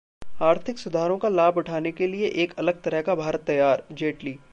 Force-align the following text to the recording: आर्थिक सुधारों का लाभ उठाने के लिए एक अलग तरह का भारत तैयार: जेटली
आर्थिक 0.41 0.77
सुधारों 0.79 1.17
का 1.17 1.29
लाभ 1.29 1.57
उठाने 1.57 1.91
के 1.91 2.07
लिए 2.07 2.27
एक 2.43 2.53
अलग 2.59 2.81
तरह 2.81 3.01
का 3.01 3.15
भारत 3.15 3.43
तैयार: 3.47 3.83
जेटली 3.91 4.37